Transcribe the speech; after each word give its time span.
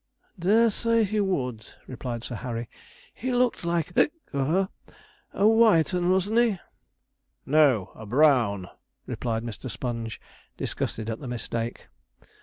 'Dare 0.39 0.71
say 0.71 1.03
he 1.03 1.19
would,' 1.19 1.75
replied 1.85 2.23
Sir 2.23 2.33
Harry; 2.33 2.67
'he 3.13 3.31
looked 3.31 3.63
like 3.63 3.95
a 3.95 4.09
er 4.33 4.69
a 5.31 5.47
white 5.47 5.93
'un, 5.93 6.09
wasn't 6.09 6.39
he?' 6.39 6.57
'No; 7.45 7.91
a 7.93 8.07
brown,' 8.07 8.67
replied 9.05 9.43
Mr. 9.43 9.69
Sponge, 9.69 10.19
disgusted 10.57 11.07
at 11.07 11.19
the 11.19 11.27
mistake. 11.27 11.87